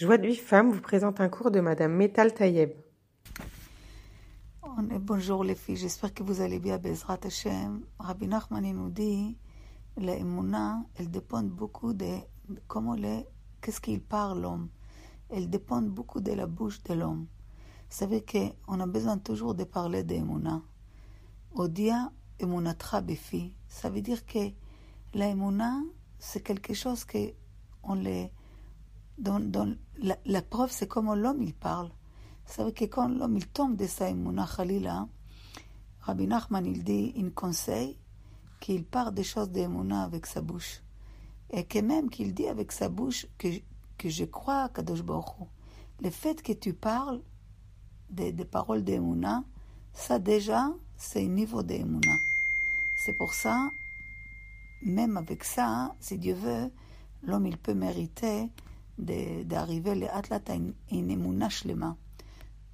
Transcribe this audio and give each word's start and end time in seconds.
Joie 0.00 0.16
de 0.16 0.26
vie 0.26 0.36
femme 0.36 0.70
vous 0.72 0.80
présente 0.80 1.20
un 1.20 1.28
cours 1.28 1.50
de 1.50 1.60
Madame 1.60 1.92
Metal 1.92 2.32
Tayeb. 2.32 2.72
Bonjour 5.02 5.44
les 5.44 5.54
filles, 5.54 5.76
j'espère 5.76 6.14
que 6.14 6.22
vous 6.22 6.40
allez 6.40 6.58
bien, 6.58 6.78
Bezrat 6.78 7.18
Hashem. 7.22 7.84
Rabbi 7.98 8.26
Nachman 8.26 8.62
nous 8.72 8.88
dit, 8.88 9.36
la 9.98 10.14
émouna, 10.14 10.86
elle 10.94 11.10
dépend 11.10 11.42
beaucoup 11.42 11.92
de 11.92 12.14
comment 12.66 12.94
les, 12.94 13.26
qu'est-ce 13.60 13.82
qu'il 13.82 14.00
parle 14.00 14.40
l'homme. 14.40 14.70
Elle 15.28 15.50
dépend 15.50 15.82
beaucoup 15.82 16.22
de 16.22 16.32
la 16.32 16.46
bouche 16.46 16.82
de 16.84 16.94
l'homme. 16.94 17.26
Vous 17.90 17.96
savez 17.98 18.24
qu'on 18.24 18.80
a 18.80 18.86
besoin 18.86 19.18
toujours 19.18 19.54
de 19.54 19.64
parler 19.64 20.02
d'émouna. 20.02 20.62
Odia 21.52 22.10
emunatra 22.38 23.02
befi. 23.02 23.54
Ça 23.68 23.90
veut 23.90 24.00
dire 24.00 24.24
que 24.24 24.48
la 25.12 25.28
émouna, 25.28 25.82
c'est 26.18 26.42
quelque 26.42 26.72
chose 26.72 27.04
que 27.04 27.18
on 27.82 27.96
les, 27.96 28.32
dans, 29.20 29.40
dans 29.40 29.74
la, 29.98 30.16
la 30.24 30.42
preuve, 30.42 30.70
c'est 30.72 30.88
comment 30.88 31.14
l'homme 31.14 31.42
il 31.42 31.54
parle. 31.54 31.88
Vous 32.46 32.52
savez 32.54 32.72
que 32.72 32.84
quand 32.86 33.08
l'homme 33.08 33.36
il 33.36 33.46
tombe 33.46 33.76
de 33.76 33.86
sa 33.86 34.08
émouna 34.08 34.46
khalila, 34.56 35.06
Rabbi 36.00 36.26
Nachman 36.26 36.66
il 36.66 36.82
dit, 36.82 37.12
il 37.14 37.32
conseille 37.32 37.98
qu'il 38.60 38.84
parle 38.84 39.14
des 39.14 39.22
choses 39.22 39.50
d'émouna 39.50 40.02
avec 40.02 40.26
sa 40.26 40.40
bouche. 40.40 40.82
Et 41.50 41.64
que 41.64 41.78
même 41.78 42.10
qu'il 42.10 42.34
dit 42.34 42.46
avec 42.48 42.72
sa 42.72 42.88
bouche 42.88 43.26
que, 43.38 43.48
que 43.98 44.08
je 44.08 44.24
crois 44.24 44.64
à 44.64 44.68
Kadosh 44.68 45.02
Baruch. 45.02 45.48
Le 46.00 46.10
fait 46.10 46.42
que 46.42 46.52
tu 46.52 46.72
parles 46.72 47.20
des, 48.08 48.32
des 48.32 48.44
paroles 48.44 48.84
d'émouna, 48.84 49.44
ça 49.92 50.18
déjà, 50.18 50.72
c'est 50.96 51.24
un 51.24 51.28
niveau 51.28 51.62
d'émouna. 51.62 52.16
C'est 52.96 53.14
pour 53.14 53.34
ça, 53.34 53.70
même 54.82 55.16
avec 55.16 55.44
ça, 55.44 55.94
si 56.00 56.18
Dieu 56.18 56.34
veut, 56.34 56.70
l'homme 57.22 57.46
il 57.46 57.58
peut 57.58 57.74
mériter 57.74 58.48
d'arriver 59.00 59.94
le 59.94 60.08
atlat 60.10 60.40
à 60.48 60.54
une, 60.54 60.74
émouna 61.10 61.48
shlema. 61.48 61.96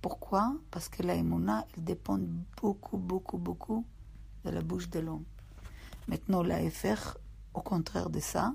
Pourquoi? 0.00 0.54
Parce 0.70 0.88
que 0.88 1.02
la 1.02 1.14
émouna, 1.14 1.66
elle 1.76 1.84
dépend 1.84 2.18
beaucoup, 2.60 2.98
beaucoup, 2.98 3.38
beaucoup 3.38 3.84
de 4.44 4.50
la 4.50 4.60
bouche 4.60 4.90
de 4.90 5.00
l'homme. 5.00 5.24
Maintenant, 6.08 6.42
la 6.42 6.58
FR, 6.70 7.18
au 7.54 7.60
contraire 7.60 8.10
de 8.10 8.20
ça, 8.20 8.54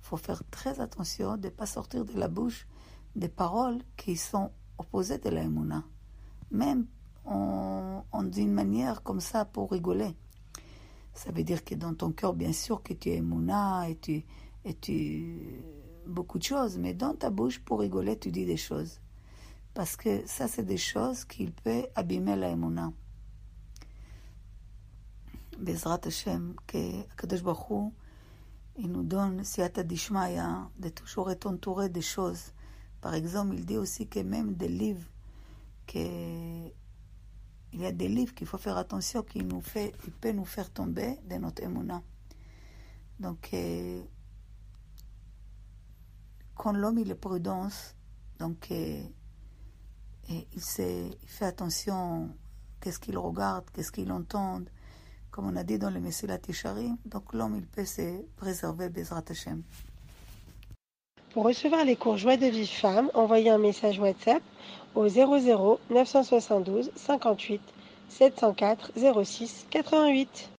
faut 0.00 0.16
faire 0.16 0.42
très 0.50 0.80
attention 0.80 1.36
de 1.36 1.46
ne 1.46 1.50
pas 1.50 1.66
sortir 1.66 2.04
de 2.04 2.12
la 2.12 2.28
bouche 2.28 2.66
des 3.16 3.28
paroles 3.28 3.78
qui 3.96 4.16
sont 4.16 4.50
opposées 4.78 5.18
de 5.18 5.30
la 5.30 5.42
émouna. 5.42 5.84
Même 6.50 6.86
en, 7.24 8.04
en 8.12 8.22
d'une 8.22 8.52
manière 8.52 9.02
comme 9.02 9.20
ça 9.20 9.44
pour 9.44 9.70
rigoler. 9.72 10.14
Ça 11.14 11.30
veut 11.30 11.44
dire 11.44 11.64
que 11.64 11.74
dans 11.74 11.94
ton 11.94 12.12
cœur, 12.12 12.34
bien 12.34 12.52
sûr, 12.52 12.82
que 12.82 12.92
tu 12.92 13.10
es 13.10 13.16
émouna 13.16 13.88
et 13.88 13.96
tu, 13.96 14.24
et 14.64 14.74
tu 14.74 15.62
beaucoup 16.06 16.38
de 16.38 16.44
choses, 16.44 16.78
mais 16.78 16.94
dans 16.94 17.14
ta 17.14 17.30
bouche, 17.30 17.60
pour 17.60 17.80
rigoler, 17.80 18.18
tu 18.18 18.30
dis 18.30 18.46
des 18.46 18.56
choses. 18.56 19.00
Parce 19.74 19.96
que 19.96 20.26
ça, 20.26 20.48
c'est 20.48 20.64
des 20.64 20.76
choses 20.76 21.24
qui 21.24 21.46
peuvent 21.50 21.88
abîmer 21.94 22.36
la 22.36 22.50
émouna. 22.50 22.92
Bezrat 25.58 26.00
Hashem, 26.04 26.54
que 26.66 27.02
Kadosh 27.16 27.42
Baruch 27.42 27.92
il 28.76 28.90
nous 28.90 29.04
donne 29.04 29.44
Siyata 29.44 29.84
Dishmaya, 29.84 30.68
de 30.78 30.88
toujours 30.88 31.30
être 31.30 31.46
entouré 31.46 31.88
de 31.88 32.00
choses. 32.00 32.52
Par 33.00 33.14
exemple, 33.14 33.54
il 33.54 33.64
dit 33.64 33.76
aussi 33.76 34.08
que 34.08 34.18
même 34.20 34.54
des 34.54 34.68
livres, 34.68 35.08
que 35.86 35.98
il 37.72 37.80
y 37.80 37.86
a 37.86 37.92
des 37.92 38.08
livres 38.08 38.34
qu'il 38.34 38.46
faut 38.46 38.58
faire 38.58 38.76
attention, 38.76 39.22
qui 39.22 39.42
nous 39.42 39.60
fait, 39.60 39.92
il 40.06 40.12
peut 40.12 40.30
nous 40.30 40.44
faire 40.44 40.70
tomber 40.72 41.18
de 41.28 41.34
notre 41.36 41.62
émouna. 41.62 42.02
Donc, 43.18 43.50
euh, 43.52 44.02
quand 46.56 46.72
l'homme 46.72 46.98
il 46.98 47.10
est 47.10 47.14
prudence, 47.14 47.94
donc 48.38 48.68
euh, 48.70 49.02
il, 50.28 50.60
sait, 50.60 51.10
il 51.22 51.28
fait 51.28 51.46
attention 51.46 52.30
qu'est-ce 52.80 52.98
qu'il 52.98 53.18
regarde, 53.18 53.64
qu'est-ce 53.72 53.92
qu'il 53.92 54.10
entend, 54.12 54.60
comme 55.30 55.46
on 55.46 55.56
a 55.56 55.64
dit 55.64 55.78
dans 55.78 55.90
le 55.90 56.00
Messilat 56.00 56.38
Tisharim, 56.38 56.96
donc 57.06 57.32
l'homme 57.32 57.56
il 57.56 57.66
peut 57.66 57.84
se 57.84 58.22
préserver 58.36 58.88
Bezrat 58.88 59.24
Hashem. 59.28 59.62
Pour 61.32 61.44
recevoir 61.44 61.84
les 61.84 61.96
cours 61.96 62.16
Joie 62.16 62.36
de 62.36 62.46
vie 62.46 62.66
femme, 62.66 63.10
envoyez 63.14 63.50
un 63.50 63.58
message 63.58 63.98
WhatsApp 63.98 64.42
au 64.94 65.08
00 65.08 65.80
972 65.90 66.92
58 66.94 67.60
704 68.08 68.92
06 69.24 69.66
88. 69.70 70.50